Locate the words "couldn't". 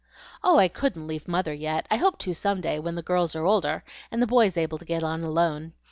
0.67-1.05